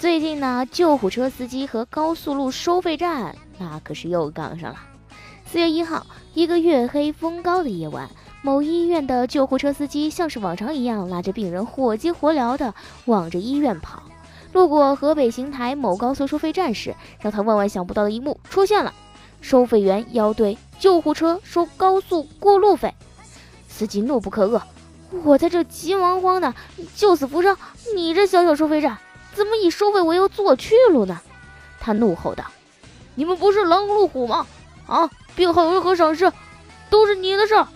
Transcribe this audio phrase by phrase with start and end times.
[0.00, 4.80] 最近呢，救护车司机和高速路收费站那可是又杠上了。
[5.44, 8.08] 四月一号，一个月黑风高的夜晚，
[8.40, 12.74] 某医院的救护车司机像是往常一样，拉着病人火急火燎的
[13.04, 14.02] 往着医院跑。
[14.54, 18.94] 路过河北邢台某高速收费站时，让他万万想不到的一幕出现了：
[19.42, 20.56] 收费员要对。
[20.78, 22.94] 救护车收高速过路费，
[23.68, 24.62] 司机怒不可遏。
[25.24, 26.54] 我在这急忙慌的
[26.96, 27.54] 救死扶伤，
[27.94, 28.96] 你这小小收费站
[29.34, 31.20] 怎么以收费为由做去路呢？
[31.78, 32.44] 他怒吼道
[33.14, 34.46] ：“你们不是狼入虎吗？
[34.86, 36.30] 啊，病号如何赏识，
[36.90, 37.66] 都是你的事儿。”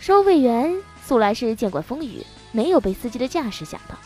[0.00, 3.96] 收费员素来是见惯风雨，没有被司机的架势吓到。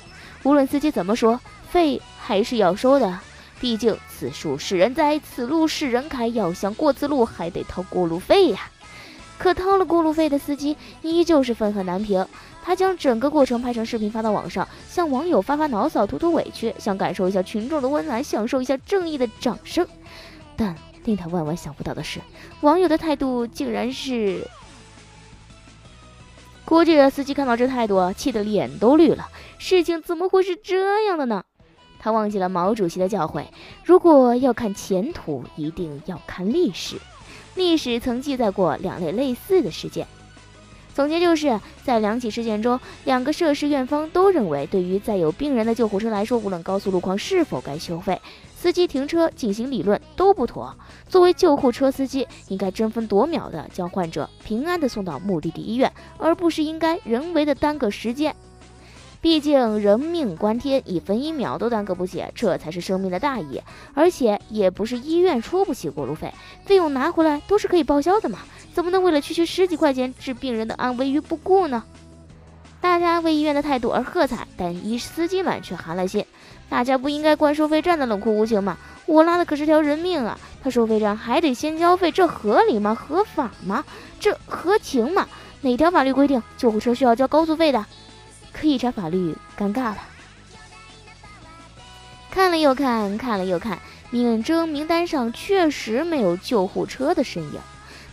[0.43, 1.39] 无论司机怎么说，
[1.71, 3.19] 费还是要收的。
[3.61, 8.71] 毕竟此树是人栽，此路是人开，要想过此路，还得掏过路费呀。
[9.37, 12.27] 可掏了过路费的司机依旧是愤恨难平，
[12.63, 19.87] 他将整个过程拍成视频发到网上，向网友发发牢骚，吐吐委屈，想感受一下群众的温暖，享受一下正义的掌声。
[20.57, 22.21] 但令他万万想不到的是，
[22.61, 24.47] 网友的态度竟然是……
[26.65, 29.29] 估计司机看到这态度，气得脸都绿了。
[29.59, 31.43] 事情怎么会是这样的呢？
[31.99, 33.45] 他忘记了毛主席的教诲：
[33.85, 36.97] 如果要看前途，一定要看历史。
[37.57, 40.07] 历史曾记载过两类类似的事件。
[41.01, 48.21] 总结就是在两起事件中，两个涉事院方都认为，对于载有病人的救护车来说，无论高速路况是否该收费，
[48.55, 50.77] 司机停车进行理论都不妥。
[51.09, 58.37] 作为救护车司机，应该争分夺秒地将患者平安地送到目的地医院，而不是应该人为的耽搁时间。
[59.23, 63.63] 毕竟人命关天，一分一秒都耽搁不起，这才是生命的大义。
[63.95, 66.33] 而且也不是医院出不起过路费，
[66.67, 68.41] 费用拿回来都是可以报销的嘛，
[68.73, 71.83] 怎么能为了区区十几块钱置病人的安危于不顾呢？
[72.81, 76.25] 大家为医院的态度而喝彩，但医司机们却寒了心。
[76.69, 78.79] 大家不应该怪收费站的冷酷无情吗？
[79.07, 80.39] 我拉的可是条人命啊！
[80.63, 82.95] 他收费站还得先交费，这合理吗？
[82.95, 83.85] 合法吗？
[84.21, 85.27] 这合情吗？
[85.63, 87.85] 哪条法律规定救护车需要交高速费的？
[88.53, 89.99] 可以查法律，尴尬了。
[92.31, 93.79] 看了又看，看了又看，
[94.11, 97.61] 免征名单上确实没有救护车的身影。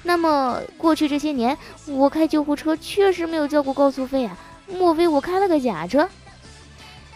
[0.08, 4.38] 那么，过去这些年，我开救护车确实没有交过高速费啊？
[4.72, 6.08] 莫非我开了个假车？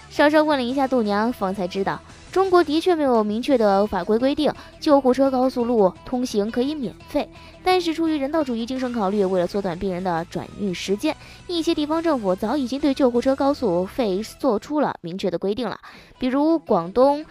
[0.10, 2.02] 稍稍问了一下度娘，方才知道。
[2.34, 7.30] 中国的确没有明确的法规规定救护车高速路通行可以免费，
[7.64, 11.16] 但是出于人道主义精神考虑，为了缩短病人的转运时间，
[11.48, 15.80] 一些地方政府早已经对救护车高速费做出了明确的规定了。
[16.20, 17.26] 比如广东、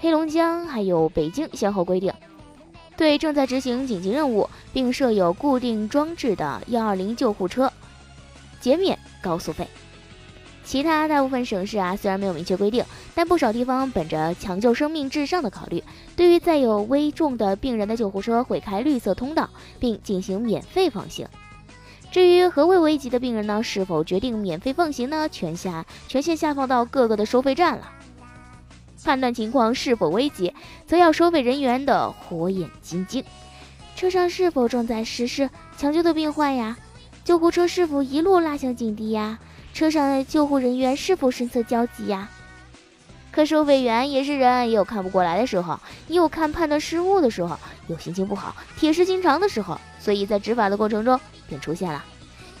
[0.00, 2.10] 黑龙江还有北京先后规定，
[2.96, 7.72] 对正在执行紧急任务并设有固定装置的幺二零救护车
[8.60, 9.66] 减免高速费。
[10.64, 12.84] 其他大部分省市啊，虽然没有明确规定，
[13.16, 15.82] 但不少地方本着抢救生命至上的考虑，
[16.14, 21.26] 对于载有危重的病人的救护车会开绿色通道，并进行免费放行。
[22.12, 23.60] 至于何谓危急的病人呢？
[23.62, 25.28] 是否决定免费放行呢？
[25.28, 27.90] 权下权限下放到各个的收费站了。
[29.04, 30.54] 判断情况是否危急，
[30.86, 33.24] 则要收费人员的火眼金睛：
[33.96, 36.76] 车上是否正在实施抢救的病患呀？
[37.24, 39.38] 救护车是否一路拉响警笛呀？
[39.72, 42.28] 车上的救护人员是否神色焦急呀？
[43.30, 49.80] 可收费员也是人，也有看不过来的时候，也有看判断失误的时候，有心情不好、铁石心肠的时候。
[49.98, 52.04] 所以在执法的过程中，便出现了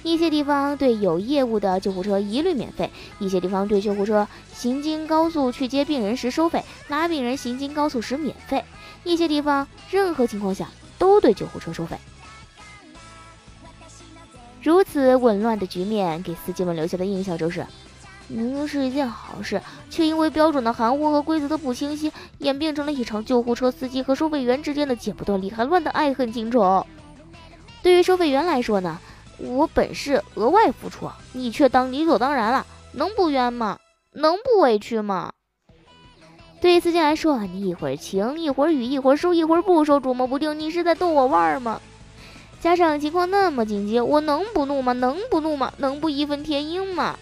[0.02, 8.64] 一些地方对有业务的救护车一律免费，一些地方对救护车行经高速去接病人时收费，拉病人行经高速时免费，
[9.04, 10.68] 一些地方任何情况下
[10.98, 11.96] 都对救护车收费。
[14.62, 17.66] 如此紊乱的局面，给司机们留下的印象就是：
[18.28, 19.60] 明明是一件好事，
[19.90, 26.86] 却因为标准的含糊和规则的不清晰，演变成了一场救护车司机和收费员之间的剪不断理还乱的爱恨情仇。
[27.82, 29.00] 对于收费员来说呢，
[29.38, 33.78] 我本是额外付出，你却当理所当然了，能不冤吗？
[34.12, 35.32] 能不委屈吗？
[36.60, 41.80] 对司机来说，你一会儿晴，一会儿雨，一会儿收，一会儿不收，捉摸不定，你是在逗我玩吗？
[42.60, 44.92] 加上情况那么紧急，我能不怒吗？
[44.92, 45.72] 能不怒吗？
[45.78, 47.18] 能不义愤填膺吗？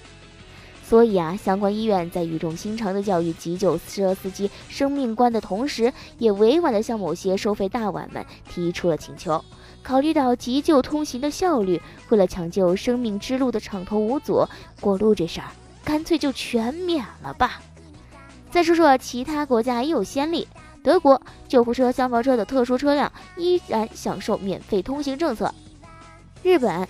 [0.85, 9.43] 所以啊，相关医院在语重心长的教育急救车司机生命观的同时，也委婉的向某些收费大碗们提出了请求。
[9.83, 11.81] 考虑到急救通行的效率，
[12.11, 14.47] 为了抢救生命之路的畅通无阻，
[14.81, 15.47] 过路这事儿
[15.85, 17.61] 干脆就全免了吧。
[18.51, 20.47] 再说说其他国家也有先例，
[20.83, 25.55] 德国救护车、消防车的特殊车辆依然享受免费通行政策。
[26.43, 26.89] 日本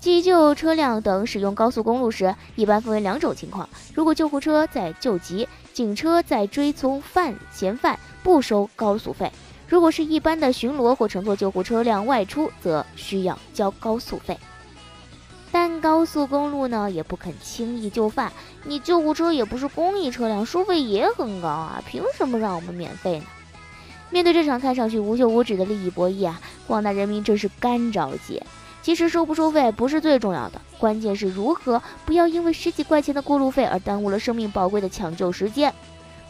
[0.00, 9.28] 急救车辆等使用高速公路时，一般分为两种情况：如果救护车在救急，警车在追踪犯嫌犯，不收高速费；
[9.72, 14.36] 如果是一般的巡逻或乘坐救护车辆外出，则需要交高速费。
[15.50, 18.30] 但高速公路呢，也不肯轻易就范。
[18.64, 23.24] 你救护车也不是公益车辆，收费也很高啊，凭什么让我们免费呢？
[24.10, 28.42] 面对这场看上去无休无止的利益博弈啊，广大人民真是干着急。
[28.82, 35.72] 其实收不收费不是最重要的，关键是如何不要因为十几块钱的过路费而耽误了生命宝贵的抢救时间。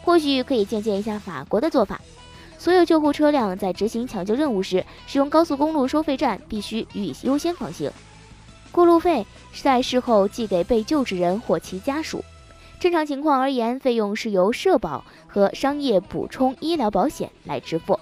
[0.03, 1.99] 或许可以借鉴一下法国的做法，
[2.63, 7.91] 所有救护车辆在执行抢救任务时，使用高速公路收费站必须予以优先放行，
[8.71, 12.23] 过路费在事后寄给被救治人或其家属。
[12.79, 17.99] 正常情况而言，费用是由社保和商业补充医疗保险来支付。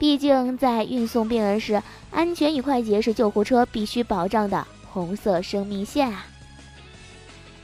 [0.00, 1.80] 毕竟，在运送病人时，
[2.10, 6.26] 安全与快捷是救护车必须保障的红色生命线啊！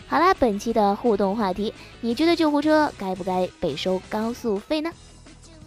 [0.06, 4.92] 好啦，本期的互动话题，你觉得救护车该不该被收高速费呢？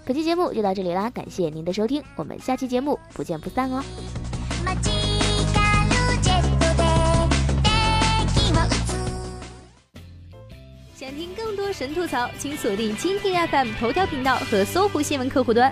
[0.10, 3.84] 本期节目就到这里啦，感谢您的收听，我们下期节目不见不散哦！
[10.96, 15.72] 想听更多神吐槽，请锁定蜻蜓 FM 头条频道和搜狐新闻客户端。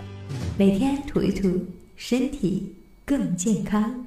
[0.55, 1.59] 每天吐一吐，
[1.95, 2.75] 身体
[3.05, 4.05] 更健康。